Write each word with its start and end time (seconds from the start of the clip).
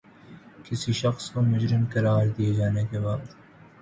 کسی 0.65 0.91
شخص 1.01 1.29
کو 1.31 1.41
مجرم 1.43 1.83
قراد 1.93 2.27
دیے 2.37 2.53
جانے 2.53 2.85
کے 2.91 2.99
بعد 2.99 3.21